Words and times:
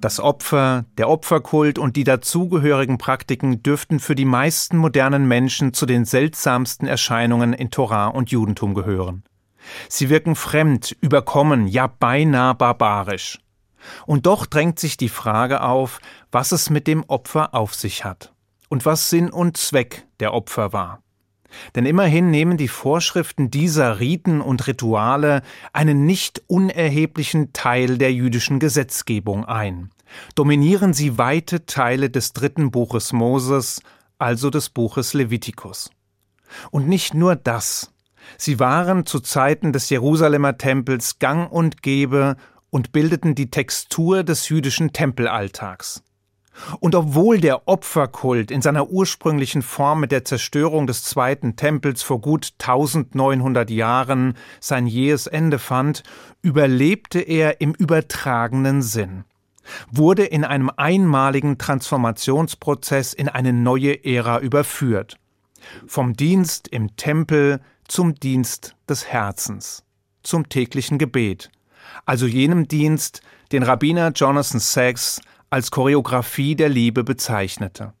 Das 0.00 0.18
Opfer, 0.18 0.86
der 0.96 1.10
Opferkult 1.10 1.78
und 1.78 1.94
die 1.94 2.04
dazugehörigen 2.04 2.96
Praktiken 2.96 3.62
dürften 3.62 4.00
für 4.00 4.14
die 4.14 4.24
meisten 4.24 4.78
modernen 4.78 5.28
Menschen 5.28 5.74
zu 5.74 5.84
den 5.84 6.06
seltsamsten 6.06 6.88
Erscheinungen 6.88 7.52
in 7.52 7.70
Torah 7.70 8.06
und 8.06 8.30
Judentum 8.30 8.72
gehören. 8.72 9.24
Sie 9.90 10.08
wirken 10.08 10.36
fremd, 10.36 10.96
überkommen, 11.02 11.66
ja 11.66 11.86
beinahe 11.86 12.54
barbarisch. 12.54 13.40
Und 14.06 14.24
doch 14.24 14.46
drängt 14.46 14.78
sich 14.78 14.96
die 14.96 15.10
Frage 15.10 15.62
auf, 15.62 16.00
was 16.32 16.52
es 16.52 16.70
mit 16.70 16.86
dem 16.86 17.04
Opfer 17.04 17.54
auf 17.54 17.74
sich 17.74 18.02
hat 18.02 18.32
und 18.70 18.86
was 18.86 19.10
Sinn 19.10 19.30
und 19.30 19.58
Zweck 19.58 20.06
der 20.18 20.32
Opfer 20.32 20.72
war. 20.72 21.02
Denn 21.74 21.86
immerhin 21.86 22.30
nehmen 22.30 22.56
die 22.56 22.68
Vorschriften 22.68 23.50
dieser 23.50 24.00
Riten 24.00 24.40
und 24.40 24.66
Rituale 24.66 25.42
einen 25.72 26.06
nicht 26.06 26.42
unerheblichen 26.46 27.52
Teil 27.52 27.98
der 27.98 28.12
jüdischen 28.12 28.58
Gesetzgebung 28.58 29.44
ein. 29.44 29.90
Dominieren 30.34 30.92
sie 30.92 31.18
weite 31.18 31.66
Teile 31.66 32.10
des 32.10 32.32
dritten 32.32 32.70
Buches 32.70 33.12
Moses, 33.12 33.80
also 34.18 34.50
des 34.50 34.70
Buches 34.70 35.14
Levitikus. 35.14 35.90
Und 36.70 36.88
nicht 36.88 37.14
nur 37.14 37.36
das. 37.36 37.92
Sie 38.36 38.58
waren 38.58 39.06
zu 39.06 39.20
Zeiten 39.20 39.72
des 39.72 39.88
Jerusalemer 39.88 40.58
Tempels 40.58 41.18
gang 41.18 41.50
und 41.50 41.82
gäbe 41.82 42.36
und 42.70 42.92
bildeten 42.92 43.34
die 43.34 43.50
Textur 43.50 44.22
des 44.24 44.48
jüdischen 44.48 44.92
Tempelalltags. 44.92 46.02
Und 46.80 46.94
obwohl 46.94 47.40
der 47.40 47.68
Opferkult 47.68 48.50
in 48.50 48.62
seiner 48.62 48.90
ursprünglichen 48.90 49.62
Form 49.62 50.00
mit 50.00 50.12
der 50.12 50.24
Zerstörung 50.24 50.86
des 50.86 51.04
zweiten 51.04 51.56
Tempels 51.56 52.02
vor 52.02 52.20
gut 52.20 52.52
1900 52.58 53.70
Jahren 53.70 54.34
sein 54.60 54.86
jähes 54.86 55.26
Ende 55.26 55.58
fand, 55.58 56.02
überlebte 56.42 57.20
er 57.20 57.60
im 57.60 57.72
übertragenen 57.72 58.82
Sinn, 58.82 59.24
wurde 59.90 60.24
in 60.24 60.44
einem 60.44 60.70
einmaligen 60.76 61.58
Transformationsprozess 61.58 63.12
in 63.12 63.28
eine 63.28 63.52
neue 63.52 64.04
Ära 64.04 64.40
überführt. 64.40 65.16
Vom 65.86 66.14
Dienst 66.14 66.68
im 66.68 66.96
Tempel 66.96 67.60
zum 67.86 68.14
Dienst 68.14 68.76
des 68.88 69.06
Herzens, 69.06 69.84
zum 70.22 70.48
täglichen 70.48 70.98
Gebet, 70.98 71.50
also 72.06 72.26
jenem 72.26 72.68
Dienst, 72.68 73.20
den 73.52 73.62
Rabbiner 73.62 74.12
Jonathan 74.14 74.60
Sachs 74.60 75.20
als 75.50 75.70
Choreografie 75.70 76.54
der 76.54 76.68
Liebe 76.68 77.04
bezeichnete. 77.04 77.92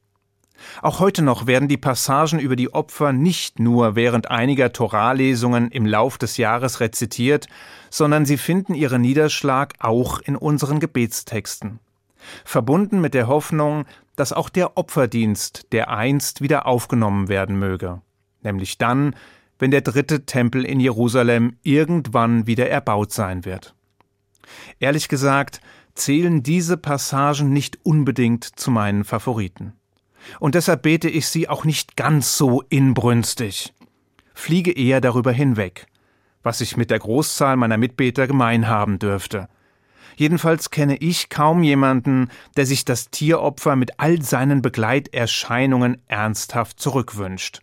Auch 0.82 1.00
heute 1.00 1.22
noch 1.22 1.46
werden 1.46 1.68
die 1.68 1.76
Passagen 1.76 2.38
über 2.38 2.54
die 2.54 2.72
Opfer 2.72 3.12
nicht 3.12 3.58
nur 3.58 3.96
während 3.96 4.30
einiger 4.30 4.72
Toralesungen 4.72 5.70
im 5.70 5.86
Lauf 5.86 6.18
des 6.18 6.36
Jahres 6.36 6.80
rezitiert, 6.80 7.46
sondern 7.88 8.26
sie 8.26 8.36
finden 8.36 8.74
ihren 8.74 9.00
Niederschlag 9.00 9.74
auch 9.78 10.20
in 10.20 10.36
unseren 10.36 10.78
Gebetstexten. 10.78 11.80
Verbunden 12.44 13.00
mit 13.00 13.14
der 13.14 13.26
Hoffnung, 13.26 13.86
dass 14.16 14.32
auch 14.32 14.50
der 14.50 14.76
Opferdienst 14.76 15.72
dereinst 15.72 16.42
wieder 16.42 16.66
aufgenommen 16.66 17.28
werden 17.28 17.58
möge, 17.58 18.02
nämlich 18.42 18.76
dann, 18.76 19.16
wenn 19.58 19.70
der 19.70 19.80
dritte 19.80 20.26
Tempel 20.26 20.64
in 20.64 20.80
Jerusalem 20.80 21.56
irgendwann 21.62 22.46
wieder 22.46 22.68
erbaut 22.68 23.12
sein 23.12 23.44
wird. 23.44 23.74
Ehrlich 24.78 25.08
gesagt, 25.08 25.60
zählen 25.94 26.42
diese 26.42 26.76
Passagen 26.76 27.52
nicht 27.52 27.78
unbedingt 27.82 28.44
zu 28.44 28.70
meinen 28.70 29.04
Favoriten. 29.04 29.74
Und 30.38 30.54
deshalb 30.54 30.82
bete 30.82 31.08
ich 31.08 31.28
sie 31.28 31.48
auch 31.48 31.64
nicht 31.64 31.96
ganz 31.96 32.36
so 32.36 32.62
inbrünstig. 32.68 33.72
Fliege 34.34 34.72
eher 34.72 35.00
darüber 35.00 35.32
hinweg, 35.32 35.86
was 36.42 36.60
ich 36.60 36.76
mit 36.76 36.90
der 36.90 36.98
Großzahl 36.98 37.56
meiner 37.56 37.76
Mitbeter 37.76 38.26
gemein 38.26 38.68
haben 38.68 38.98
dürfte. 38.98 39.48
Jedenfalls 40.16 40.70
kenne 40.70 40.96
ich 40.96 41.30
kaum 41.30 41.62
jemanden, 41.62 42.28
der 42.56 42.66
sich 42.66 42.84
das 42.84 43.10
Tieropfer 43.10 43.76
mit 43.76 43.98
all 43.98 44.20
seinen 44.22 44.60
Begleiterscheinungen 44.60 46.02
ernsthaft 46.08 46.78
zurückwünscht. 46.78 47.60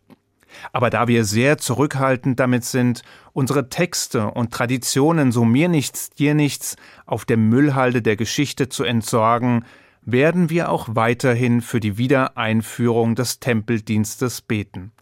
Aber 0.72 0.90
da 0.90 1.08
wir 1.08 1.24
sehr 1.26 1.58
zurückhaltend 1.58 2.40
damit 2.40 2.64
sind, 2.64 3.02
unsere 3.34 3.70
Texte 3.70 4.32
und 4.32 4.52
Traditionen 4.54 5.32
so 5.32 5.46
mir 5.46 5.70
nichts, 5.70 6.10
dir 6.10 6.34
nichts 6.34 6.76
auf 7.06 7.26
der 7.26 7.38
Müllhalde 7.38 8.02
der 8.02 8.16
Geschichte 8.16 8.70
zu 8.70 8.84
entsorgen, 8.84 9.66
werden 10.02 10.50
wir 10.50 10.70
auch 10.70 10.88
weiterhin 10.92 11.62
für 11.62 11.80
die 11.80 11.98
Wiedereinführung 11.98 13.16
des 13.16 13.40
Tempeldienstes 13.40 14.42
beten. 14.42 14.94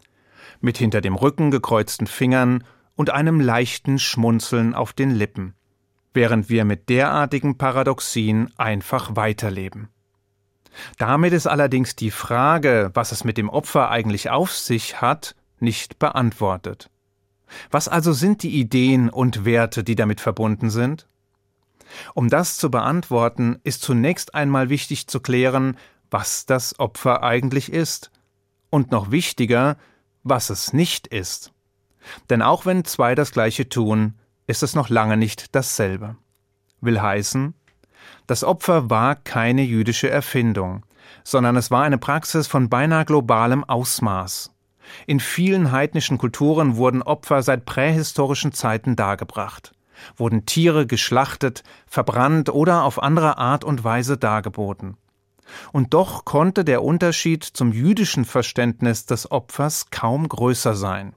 Mit 0.60 0.78
hinter 0.78 1.00
dem 1.00 1.14
Rücken 1.14 1.50
gekreuzten 1.50 2.06
Fingern 2.06 2.64
und 2.96 3.10
einem 3.10 3.40
leichten 3.40 3.98
Schmunzeln 3.98 4.74
auf 4.74 4.92
den 4.92 5.10
Lippen, 5.10 5.54
während 6.12 6.48
wir 6.48 6.64
mit 6.64 6.88
derartigen 6.88 7.56
Paradoxien 7.56 8.50
einfach 8.56 9.14
weiterleben. 9.14 9.90
Damit 10.98 11.32
ist 11.32 11.46
allerdings 11.46 11.96
die 11.96 12.10
Frage, 12.10 12.90
was 12.94 13.12
es 13.12 13.24
mit 13.24 13.38
dem 13.38 13.48
Opfer 13.48 13.90
eigentlich 13.90 14.30
auf 14.30 14.52
sich 14.52 15.00
hat, 15.00 15.34
nicht 15.58 15.98
beantwortet. 15.98 16.90
Was 17.70 17.88
also 17.88 18.12
sind 18.12 18.42
die 18.42 18.58
Ideen 18.58 19.08
und 19.08 19.44
Werte, 19.44 19.84
die 19.84 19.94
damit 19.94 20.20
verbunden 20.20 20.70
sind? 20.70 21.06
Um 22.14 22.28
das 22.28 22.56
zu 22.56 22.70
beantworten, 22.70 23.60
ist 23.62 23.82
zunächst 23.82 24.34
einmal 24.34 24.68
wichtig 24.68 25.06
zu 25.06 25.20
klären, 25.20 25.76
was 26.10 26.46
das 26.46 26.78
Opfer 26.78 27.22
eigentlich 27.22 27.72
ist. 27.72 28.10
Und 28.70 28.90
noch 28.90 29.10
wichtiger, 29.10 29.76
was 30.24 30.50
es 30.50 30.72
nicht 30.72 31.06
ist. 31.06 31.52
Denn 32.30 32.42
auch 32.42 32.66
wenn 32.66 32.84
zwei 32.84 33.14
das 33.14 33.32
gleiche 33.32 33.68
tun, 33.68 34.14
ist 34.46 34.62
es 34.62 34.74
noch 34.74 34.88
lange 34.88 35.16
nicht 35.16 35.54
dasselbe. 35.54 36.16
Will 36.80 37.00
heißen, 37.00 37.54
das 38.26 38.44
Opfer 38.44 38.90
war 38.90 39.16
keine 39.16 39.62
jüdische 39.62 40.10
Erfindung, 40.10 40.84
sondern 41.24 41.56
es 41.56 41.70
war 41.70 41.84
eine 41.84 41.98
Praxis 41.98 42.46
von 42.46 42.68
beinahe 42.68 43.04
globalem 43.04 43.64
Ausmaß. 43.64 44.52
In 45.06 45.20
vielen 45.20 45.72
heidnischen 45.72 46.18
Kulturen 46.18 46.76
wurden 46.76 47.02
Opfer 47.02 47.42
seit 47.42 47.64
prähistorischen 47.64 48.52
Zeiten 48.52 48.96
dargebracht, 48.96 49.72
wurden 50.16 50.46
Tiere 50.46 50.86
geschlachtet, 50.86 51.62
verbrannt 51.86 52.48
oder 52.48 52.84
auf 52.84 53.02
andere 53.02 53.38
Art 53.38 53.64
und 53.64 53.84
Weise 53.84 54.16
dargeboten. 54.16 54.96
Und 55.72 55.94
doch 55.94 56.24
konnte 56.24 56.64
der 56.64 56.82
Unterschied 56.82 57.44
zum 57.44 57.72
jüdischen 57.72 58.24
Verständnis 58.24 59.06
des 59.06 59.30
Opfers 59.30 59.90
kaum 59.90 60.28
größer 60.28 60.74
sein. 60.74 61.14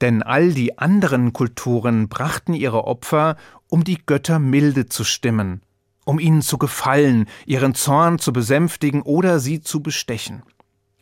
Denn 0.00 0.22
all 0.22 0.52
die 0.52 0.78
anderen 0.78 1.32
Kulturen 1.32 2.08
brachten 2.08 2.54
ihre 2.54 2.84
Opfer, 2.84 3.36
um 3.68 3.84
die 3.84 3.98
Götter 4.04 4.38
milde 4.38 4.86
zu 4.86 5.04
stimmen, 5.04 5.62
um 6.04 6.18
ihnen 6.18 6.42
zu 6.42 6.58
gefallen, 6.58 7.26
ihren 7.46 7.74
Zorn 7.74 8.18
zu 8.18 8.32
besänftigen 8.32 9.02
oder 9.02 9.38
sie 9.38 9.60
zu 9.60 9.82
bestechen. 9.82 10.42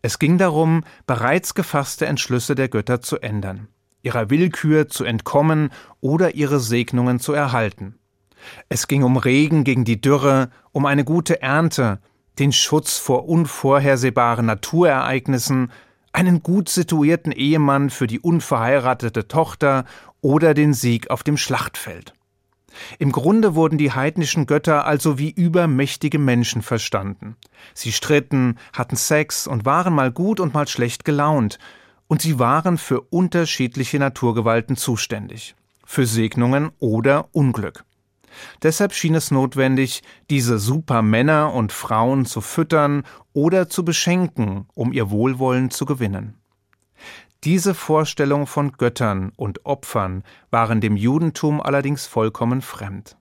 Es 0.03 0.19
ging 0.19 0.39
darum, 0.39 0.85
bereits 1.07 1.55
gefasste 1.55 2.07
Entschlüsse 2.07 2.55
der 2.55 2.69
Götter 2.69 3.01
zu 3.01 3.19
ändern, 3.19 3.69
ihrer 4.03 4.31
Willkür 4.31 4.89
zu 4.89 5.05
entkommen 5.05 5.71
oder 6.01 6.35
ihre 6.35 6.61
Segnungen 6.61 7.19
zu 7.19 7.33
erhalten. 7.33 7.99
Es 8.69 8.87
ging 8.87 9.03
um 9.03 9.17
Regen 9.17 9.65
gegen 9.65 9.85
die 9.85 10.01
Dürre, 10.01 10.51
um 10.73 10.87
eine 10.87 11.05
gute 11.05 11.43
Ernte, 11.43 11.99
den 12.39 12.53
Schutz 12.53 12.97
vor 12.99 13.29
unvorhersehbaren 13.29 14.47
Naturereignissen, 14.47 15.73
einen 16.13 16.43
gut 16.43 16.69
situierten 16.69 17.33
Ehemann 17.33 17.91
für 17.91 18.07
die 18.07 18.21
unverheiratete 18.21 19.29
Tochter 19.29 19.85
oder 20.21 20.55
den 20.55 20.75
Sieg 20.75 21.11
auf 21.11 21.23
dem 21.23 21.37
Schlachtfeld. 21.37 22.15
Im 22.99 23.13
Grunde 23.13 23.55
wurden 23.55 23.79
die 23.79 23.93
heidnischen 23.93 24.47
Götter 24.47 24.87
also 24.87 25.19
wie 25.19 25.31
übermächtige 25.31 26.19
Menschen 26.19 26.63
verstanden. 26.63 27.37
Sie 27.75 27.93
stritten, 27.93 28.59
hatten 28.73 28.97
Sex 28.97 29.47
und 29.47 29.65
waren 29.65 29.95
mal 29.95 30.13
gut 30.13 30.41
und 30.41 30.55
mal 30.55 30.69
schlecht 30.69 31.05
gelaunt, 31.05 31.59
und 32.07 32.23
sie 32.23 32.39
waren 32.39 32.79
für 32.79 33.03
unterschiedliche 33.03 33.99
Naturgewalten 33.99 34.77
zuständig, 34.77 35.55
für 35.85 36.07
Segnungen 36.07 36.71
oder 36.79 37.29
Unglück. 37.33 37.85
Deshalb 38.63 38.93
schien 38.93 39.15
es 39.15 39.31
notwendig, 39.31 40.03
diese 40.31 40.59
Supermänner 40.59 41.53
und 41.53 41.73
Frauen 41.73 42.25
zu 42.25 42.41
füttern 42.41 43.03
oder 43.33 43.69
zu 43.69 43.85
beschenken, 43.85 44.67
um 44.75 44.93
ihr 44.93 45.11
Wohlwollen 45.11 45.71
zu 45.71 45.87
gewinnen. 45.87 46.35
Diese 47.45 47.73
Vorstellung 47.73 48.49
von 48.49 48.73
Göttern 48.73 49.31
und 49.37 49.65
Opfern 49.65 50.25
waren 50.51 50.81
dem 50.81 50.97
Judentum 50.97 51.61
allerdings 51.61 52.05
vollkommen 52.05 52.63
fremd. 52.63 53.17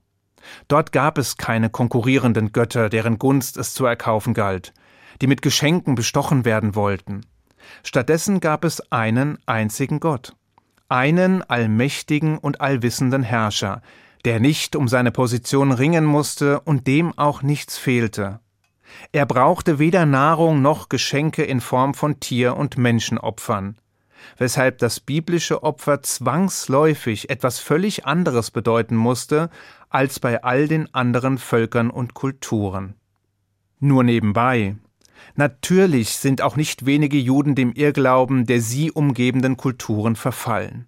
Dort 0.66 0.90
gab 0.90 1.18
es 1.18 1.36
keine 1.36 1.70
konkurrierenden 1.70 2.50
Götter, 2.50 2.88
deren 2.88 3.20
Gunst 3.20 3.56
es 3.56 3.74
zu 3.74 3.86
erkaufen 3.86 4.34
galt, 4.34 4.74
die 5.20 5.28
mit 5.28 5.40
Geschenken 5.40 5.94
bestochen 5.94 6.44
werden 6.44 6.74
wollten. 6.74 7.26
Stattdessen 7.84 8.40
gab 8.40 8.64
es 8.64 8.80
einen 8.90 9.38
einzigen 9.46 10.00
Gott, 10.00 10.34
einen 10.88 11.44
allmächtigen 11.44 12.38
und 12.38 12.60
allwissenden 12.60 13.22
Herrscher, 13.22 13.82
der 14.24 14.40
nicht 14.40 14.74
um 14.74 14.88
seine 14.88 15.12
Position 15.12 15.70
ringen 15.70 16.04
musste 16.04 16.58
und 16.60 16.88
dem 16.88 17.16
auch 17.16 17.42
nichts 17.42 17.78
fehlte. 17.78 18.40
Er 19.12 19.26
brauchte 19.26 19.78
weder 19.78 20.06
Nahrung 20.06 20.60
noch 20.60 20.88
Geschenke 20.88 21.44
in 21.44 21.60
Form 21.60 21.94
von 21.94 22.18
Tier- 22.18 22.56
und 22.56 22.78
Menschenopfern 22.78 23.76
weshalb 24.36 24.78
das 24.78 25.00
biblische 25.00 25.62
Opfer 25.62 26.02
zwangsläufig 26.02 27.30
etwas 27.30 27.58
völlig 27.58 28.06
anderes 28.06 28.50
bedeuten 28.50 28.96
musste 28.96 29.50
als 29.88 30.20
bei 30.20 30.42
all 30.42 30.68
den 30.68 30.92
anderen 30.94 31.38
Völkern 31.38 31.90
und 31.90 32.14
Kulturen. 32.14 32.94
Nur 33.80 34.04
nebenbei. 34.04 34.76
Natürlich 35.34 36.16
sind 36.16 36.42
auch 36.42 36.56
nicht 36.56 36.86
wenige 36.86 37.18
Juden 37.18 37.54
dem 37.54 37.72
Irrglauben 37.72 38.46
der 38.46 38.60
sie 38.60 38.90
umgebenden 38.90 39.56
Kulturen 39.56 40.16
verfallen. 40.16 40.86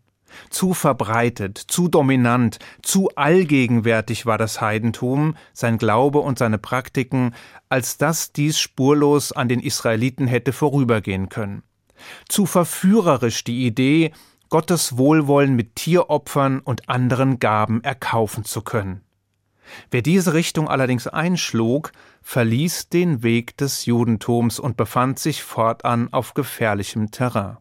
Zu 0.49 0.75
verbreitet, 0.75 1.59
zu 1.59 1.89
dominant, 1.89 2.59
zu 2.83 3.11
allgegenwärtig 3.17 4.27
war 4.27 4.39
das 4.39 4.61
Heidentum, 4.61 5.37
sein 5.53 5.79
Glaube 5.79 6.21
und 6.21 6.39
seine 6.39 6.59
Praktiken, 6.59 7.35
als 7.69 7.99
dass 7.99 8.33
dies 8.33 8.59
spurlos 8.59 9.33
an 9.33 9.49
den 9.49 9.61
Israeliten 9.61 10.27
hätte 10.27 10.53
vorübergehen 10.53 11.29
können. 11.29 11.63
Zu 12.29 12.47
verführerisch 12.47 13.45
die 13.45 13.67
Idee, 13.67 14.13
Gottes 14.49 14.99
Wohlwollen 14.99 15.55
mit 15.55 15.77
Tieropfern 15.77 16.61
und 16.61 16.89
anderen 16.89 17.39
Gaben 17.39 17.85
erkaufen 17.85 18.45
zu 18.45 18.63
können. 18.63 19.03
Wer 19.91 20.03
diese 20.03 20.35
Richtung 20.35 20.69
allerdings 20.69 21.07
einschlug, 21.07 21.93
verließ 22.23 22.89
den 22.89 23.23
Weg 23.23 23.57
des 23.57 23.87
Judentums 23.87 24.59
und 24.59 24.77
befand 24.77 25.19
sich 25.19 25.43
fortan 25.43 26.13
auf 26.13 26.35
gefährlichem 26.35 27.11
Terrain. 27.11 27.59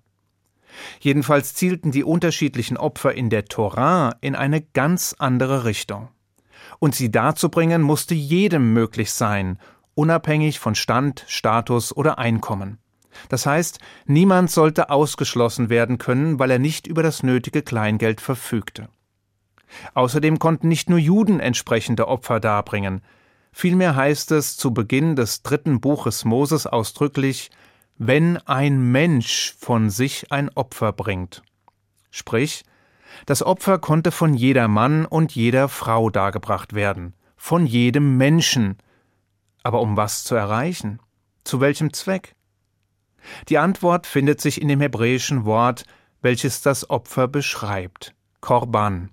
Jedenfalls 1.00 1.54
zielten 1.54 1.92
die 1.92 2.04
unterschiedlichen 2.04 2.78
Opfer 2.78 3.14
in 3.14 3.30
der 3.30 3.46
Torah 3.46 4.16
in 4.22 4.36
eine 4.36 4.62
ganz 4.62 5.16
andere 5.18 5.66
Richtung. 5.66 6.10
Und 6.80 6.96
sie 6.96 7.12
darzubringen 7.12 7.82
musste 7.82 8.16
jedem 8.16 8.74
möglich 8.74 9.12
sein, 9.12 9.60
unabhängig 9.96 10.60
von 10.60 10.76
Stand, 10.76 11.26
Status 11.28 11.96
oder 11.96 12.20
Einkommen. 12.20 12.78
Das 13.30 13.46
heißt, 13.46 13.80
niemand 14.06 14.52
sollte 14.52 14.90
ausgeschlossen 14.90 15.70
werden 15.70 15.98
können, 15.98 16.40
weil 16.40 16.52
er 16.52 16.60
nicht 16.60 16.88
über 16.88 17.04
das 17.04 17.24
nötige 17.24 17.62
Kleingeld 17.62 18.22
verfügte. 18.22 18.90
Außerdem 19.94 20.40
konnten 20.40 20.68
nicht 20.68 20.90
nur 20.90 21.00
Juden 21.00 21.40
entsprechende 21.40 22.08
Opfer 22.08 22.40
darbringen. 22.40 23.02
Vielmehr 23.52 23.96
heißt 23.96 24.32
es 24.32 24.58
zu 24.58 24.74
Beginn 24.74 25.16
des 25.16 25.44
dritten 25.44 25.80
Buches 25.80 26.26
Moses 26.26 26.68
ausdrücklich, 26.68 27.50
wenn 27.98 28.38
ein 28.38 28.92
Mensch 28.92 29.56
von 29.60 29.90
sich 29.90 30.32
ein 30.32 30.50
Opfer 30.56 30.94
bringt. 30.94 31.44
Sprich, 32.12 32.64
das 33.26 33.44
Opfer 33.44 33.80
konnte 33.80 34.12
von 34.12 34.34
jeder 34.34 34.68
Mann 34.68 35.06
und 35.06 35.36
jeder 35.36 35.68
Frau 35.68 36.10
dargebracht 36.10 36.74
werden, 36.74 37.14
von 37.36 37.66
jedem 37.66 38.18
Menschen. 38.18 38.78
Aber 39.64 39.82
um 39.82 39.98
was 39.98 40.24
zu 40.24 40.36
erreichen? 40.36 41.00
Zu 41.44 41.60
welchem 41.60 41.92
Zweck? 41.94 42.36
Die 43.50 43.58
Antwort 43.58 44.08
findet 44.08 44.42
sich 44.42 44.62
in 44.62 44.68
dem 44.68 44.82
hebräischen 44.82 45.46
Wort, 45.46 45.86
welches 46.22 46.62
das 46.62 46.90
Opfer 46.90 47.28
beschreibt, 47.28 48.14
Korban. 48.42 49.12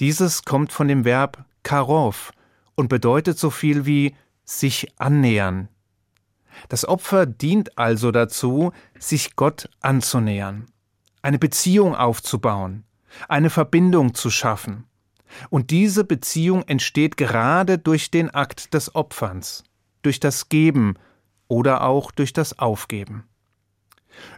Dieses 0.00 0.44
kommt 0.44 0.72
von 0.72 0.88
dem 0.88 1.04
Verb 1.04 1.44
karov 1.62 2.32
und 2.74 2.88
bedeutet 2.88 3.38
so 3.38 3.50
viel 3.50 3.86
wie 3.86 4.14
sich 4.44 4.92
annähern. 4.98 5.68
Das 6.68 6.86
Opfer 6.86 7.26
dient 7.26 7.76
also 7.76 8.10
dazu, 8.12 8.72
sich 8.98 9.36
Gott 9.36 9.68
anzunähern, 9.80 10.66
eine 11.22 11.38
Beziehung 11.38 11.94
aufzubauen, 11.94 12.84
eine 13.28 13.50
Verbindung 13.50 14.14
zu 14.14 14.30
schaffen. 14.30 14.84
Und 15.50 15.70
diese 15.70 16.04
Beziehung 16.04 16.62
entsteht 16.62 17.16
gerade 17.16 17.78
durch 17.78 18.10
den 18.10 18.30
Akt 18.30 18.72
des 18.74 18.94
Opferns, 18.94 19.64
durch 20.02 20.20
das 20.20 20.48
Geben 20.48 20.94
oder 21.48 21.82
auch 21.82 22.10
durch 22.10 22.32
das 22.32 22.58
Aufgeben. 22.58 23.24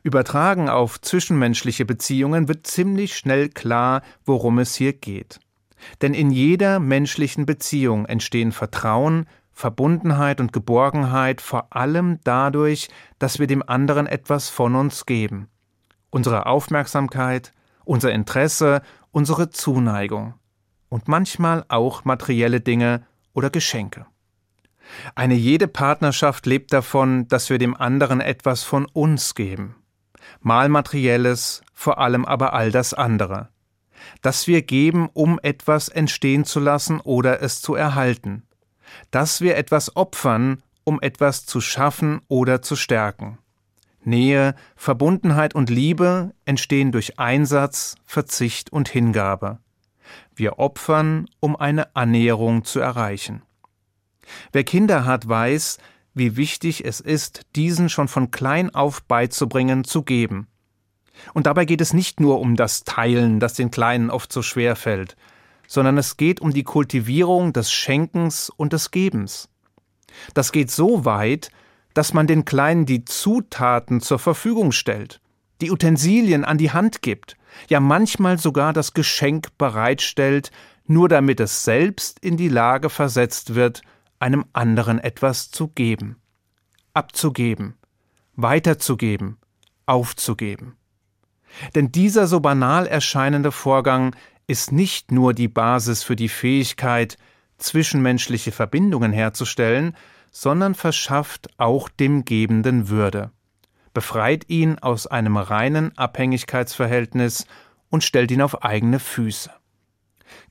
Übertragen 0.02 0.68
auf 0.68 1.00
zwischenmenschliche 1.00 1.84
Beziehungen 1.84 2.48
wird 2.48 2.66
ziemlich 2.66 3.16
schnell 3.16 3.48
klar, 3.48 4.02
worum 4.24 4.58
es 4.58 4.74
hier 4.74 4.92
geht. 4.92 5.38
Denn 6.02 6.14
in 6.14 6.30
jeder 6.30 6.80
menschlichen 6.80 7.46
Beziehung 7.46 8.06
entstehen 8.06 8.52
Vertrauen, 8.52 9.26
Verbundenheit 9.52 10.40
und 10.40 10.52
Geborgenheit 10.52 11.40
vor 11.40 11.74
allem 11.74 12.18
dadurch, 12.24 12.88
dass 13.18 13.38
wir 13.38 13.46
dem 13.46 13.62
anderen 13.68 14.06
etwas 14.06 14.48
von 14.48 14.74
uns 14.74 15.06
geben. 15.06 15.48
Unsere 16.10 16.46
Aufmerksamkeit, 16.46 17.52
unser 17.84 18.12
Interesse, 18.12 18.82
unsere 19.10 19.50
Zuneigung 19.50 20.34
und 20.88 21.08
manchmal 21.08 21.64
auch 21.68 22.04
materielle 22.04 22.60
Dinge 22.60 23.06
oder 23.32 23.50
Geschenke. 23.50 24.06
Eine 25.14 25.34
jede 25.34 25.68
Partnerschaft 25.68 26.46
lebt 26.46 26.72
davon, 26.72 27.28
dass 27.28 27.50
wir 27.50 27.58
dem 27.58 27.76
anderen 27.76 28.20
etwas 28.20 28.62
von 28.62 28.86
uns 28.86 29.34
geben. 29.34 29.76
Mal 30.40 30.68
materielles, 30.68 31.62
vor 31.74 31.98
allem 31.98 32.24
aber 32.24 32.52
all 32.52 32.70
das 32.70 32.94
andere 32.94 33.48
dass 34.22 34.46
wir 34.46 34.62
geben, 34.62 35.08
um 35.12 35.38
etwas 35.42 35.88
entstehen 35.88 36.44
zu 36.44 36.60
lassen 36.60 37.00
oder 37.00 37.42
es 37.42 37.60
zu 37.60 37.74
erhalten, 37.74 38.44
dass 39.10 39.40
wir 39.40 39.56
etwas 39.56 39.96
opfern, 39.96 40.62
um 40.84 41.00
etwas 41.00 41.46
zu 41.46 41.60
schaffen 41.60 42.20
oder 42.28 42.62
zu 42.62 42.76
stärken. 42.76 43.38
Nähe, 44.02 44.54
Verbundenheit 44.76 45.54
und 45.54 45.70
Liebe 45.70 46.32
entstehen 46.44 46.92
durch 46.92 47.18
Einsatz, 47.18 47.96
Verzicht 48.06 48.72
und 48.72 48.88
Hingabe. 48.88 49.58
Wir 50.34 50.58
opfern, 50.58 51.28
um 51.40 51.56
eine 51.56 51.94
Annäherung 51.94 52.64
zu 52.64 52.80
erreichen. 52.80 53.42
Wer 54.52 54.64
Kinder 54.64 55.04
hat, 55.04 55.28
weiß, 55.28 55.78
wie 56.14 56.36
wichtig 56.36 56.84
es 56.84 57.00
ist, 57.00 57.42
diesen 57.56 57.88
schon 57.88 58.08
von 58.08 58.30
klein 58.30 58.74
auf 58.74 59.02
beizubringen, 59.04 59.84
zu 59.84 60.02
geben. 60.02 60.48
Und 61.34 61.46
dabei 61.46 61.64
geht 61.64 61.80
es 61.80 61.92
nicht 61.92 62.20
nur 62.20 62.40
um 62.40 62.56
das 62.56 62.84
Teilen, 62.84 63.40
das 63.40 63.54
den 63.54 63.70
Kleinen 63.70 64.10
oft 64.10 64.32
so 64.32 64.42
schwer 64.42 64.76
fällt, 64.76 65.16
sondern 65.66 65.98
es 65.98 66.16
geht 66.16 66.40
um 66.40 66.52
die 66.52 66.64
Kultivierung 66.64 67.52
des 67.52 67.72
Schenkens 67.72 68.50
und 68.50 68.72
des 68.72 68.90
Gebens. 68.90 69.48
Das 70.34 70.52
geht 70.52 70.70
so 70.70 71.04
weit, 71.04 71.50
dass 71.94 72.14
man 72.14 72.26
den 72.26 72.44
Kleinen 72.44 72.86
die 72.86 73.04
Zutaten 73.04 74.00
zur 74.00 74.18
Verfügung 74.18 74.72
stellt, 74.72 75.20
die 75.60 75.70
Utensilien 75.70 76.44
an 76.44 76.58
die 76.58 76.70
Hand 76.70 77.02
gibt, 77.02 77.36
ja 77.68 77.80
manchmal 77.80 78.38
sogar 78.38 78.72
das 78.72 78.94
Geschenk 78.94 79.48
bereitstellt, 79.58 80.50
nur 80.86 81.08
damit 81.08 81.40
es 81.40 81.64
selbst 81.64 82.18
in 82.20 82.36
die 82.36 82.48
Lage 82.48 82.88
versetzt 82.88 83.54
wird, 83.54 83.82
einem 84.18 84.44
anderen 84.52 84.98
etwas 84.98 85.50
zu 85.50 85.68
geben, 85.68 86.16
abzugeben, 86.94 87.74
weiterzugeben, 88.34 89.38
aufzugeben. 89.86 90.76
Denn 91.74 91.92
dieser 91.92 92.26
so 92.26 92.40
banal 92.40 92.86
erscheinende 92.86 93.52
Vorgang 93.52 94.14
ist 94.46 94.72
nicht 94.72 95.12
nur 95.12 95.34
die 95.34 95.48
Basis 95.48 96.02
für 96.02 96.16
die 96.16 96.28
Fähigkeit, 96.28 97.16
zwischenmenschliche 97.58 98.52
Verbindungen 98.52 99.12
herzustellen, 99.12 99.96
sondern 100.30 100.74
verschafft 100.74 101.48
auch 101.58 101.88
dem 101.88 102.24
Gebenden 102.24 102.88
Würde, 102.88 103.32
befreit 103.94 104.48
ihn 104.48 104.78
aus 104.78 105.06
einem 105.06 105.36
reinen 105.36 105.96
Abhängigkeitsverhältnis 105.96 107.46
und 107.90 108.04
stellt 108.04 108.30
ihn 108.30 108.42
auf 108.42 108.62
eigene 108.62 109.00
Füße. 109.00 109.50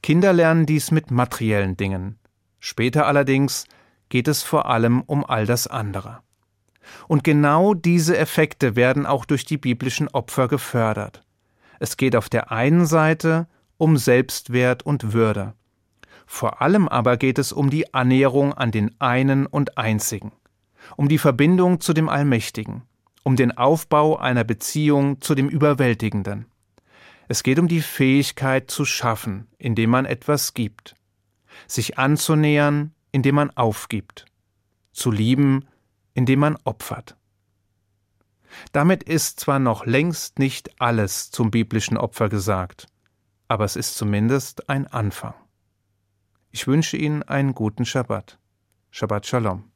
Kinder 0.01 0.33
lernen 0.33 0.65
dies 0.65 0.91
mit 0.91 1.11
materiellen 1.11 1.77
Dingen. 1.77 2.17
Später 2.59 3.05
allerdings 3.05 3.65
geht 4.09 4.27
es 4.27 4.43
vor 4.43 4.67
allem 4.67 5.01
um 5.01 5.25
all 5.25 5.45
das 5.45 5.67
andere. 5.67 6.19
Und 7.07 7.23
genau 7.23 7.73
diese 7.73 8.17
Effekte 8.17 8.75
werden 8.75 9.05
auch 9.05 9.25
durch 9.25 9.45
die 9.45 9.57
biblischen 9.57 10.07
Opfer 10.07 10.47
gefördert. 10.47 11.23
Es 11.79 11.97
geht 11.97 12.15
auf 12.15 12.29
der 12.29 12.51
einen 12.51 12.85
Seite 12.85 13.47
um 13.77 13.97
Selbstwert 13.97 14.83
und 14.83 15.13
Würde. 15.13 15.53
Vor 16.25 16.61
allem 16.61 16.87
aber 16.87 17.17
geht 17.17 17.39
es 17.39 17.53
um 17.53 17.69
die 17.69 17.93
Annäherung 17.93 18.53
an 18.53 18.71
den 18.71 18.99
einen 18.99 19.45
und 19.45 19.77
einzigen, 19.77 20.31
um 20.95 21.07
die 21.07 21.17
Verbindung 21.17 21.79
zu 21.79 21.93
dem 21.93 22.09
Allmächtigen, 22.09 22.83
um 23.23 23.35
den 23.35 23.57
Aufbau 23.57 24.17
einer 24.17 24.43
Beziehung 24.43 25.21
zu 25.21 25.35
dem 25.35 25.47
Überwältigenden. 25.47 26.45
Es 27.29 27.43
geht 27.43 27.59
um 27.59 27.67
die 27.67 27.81
Fähigkeit 27.81 28.71
zu 28.71 28.85
schaffen, 28.85 29.47
indem 29.57 29.89
man 29.89 30.05
etwas 30.05 30.53
gibt, 30.53 30.95
sich 31.67 31.97
anzunähern, 31.97 32.93
indem 33.11 33.35
man 33.35 33.51
aufgibt, 33.51 34.25
zu 34.91 35.11
lieben, 35.11 35.67
indem 36.13 36.39
man 36.39 36.57
opfert. 36.63 37.15
Damit 38.71 39.03
ist 39.03 39.39
zwar 39.39 39.59
noch 39.59 39.85
längst 39.85 40.39
nicht 40.39 40.81
alles 40.81 41.31
zum 41.31 41.51
biblischen 41.51 41.97
Opfer 41.97 42.29
gesagt, 42.29 42.87
aber 43.47 43.65
es 43.65 43.75
ist 43.75 43.95
zumindest 43.95 44.69
ein 44.69 44.87
Anfang. 44.87 45.33
Ich 46.51 46.67
wünsche 46.67 46.97
Ihnen 46.97 47.23
einen 47.23 47.53
guten 47.53 47.85
Schabbat. 47.85 48.39
Shabbat 48.89 49.27
Shalom. 49.27 49.71